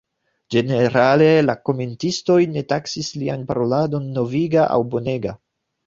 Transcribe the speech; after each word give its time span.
Ĝenerale, 0.53 1.27
la 1.49 1.57
komentistoj 1.69 2.39
ne 2.55 2.65
taksis 2.75 3.13
lian 3.21 3.47
paroladon 3.53 4.13
noviga 4.21 4.69
aŭ 4.79 4.85
bonega. 4.95 5.41